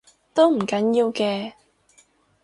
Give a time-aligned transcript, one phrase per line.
[0.33, 1.53] 都唔緊要嘅